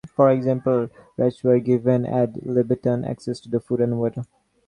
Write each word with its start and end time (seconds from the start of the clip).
For 0.15 0.31
example, 0.31 0.89
"Rats 1.15 1.43
were 1.43 1.59
given 1.59 2.07
"ad 2.07 2.39
libitum" 2.43 3.05
access 3.05 3.39
to 3.41 3.59
food 3.59 3.81
and 3.81 3.99
water. 3.99 4.25